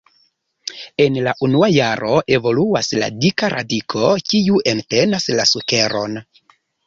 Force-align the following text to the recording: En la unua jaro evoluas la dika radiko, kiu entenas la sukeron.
En 1.03 1.19
la 1.27 1.33
unua 1.47 1.67
jaro 1.73 2.15
evoluas 2.37 2.89
la 3.03 3.11
dika 3.25 3.51
radiko, 3.55 4.09
kiu 4.31 4.59
entenas 4.75 5.29
la 5.41 5.47
sukeron. 5.53 6.19